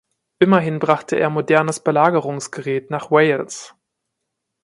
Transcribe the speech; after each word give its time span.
Immerhin 0.39 0.79
brachte 0.79 1.15
er 1.15 1.29
modernes 1.29 1.79
Belagerungsgerät 1.79 2.89
nach 2.89 3.11
Wales. 3.11 3.75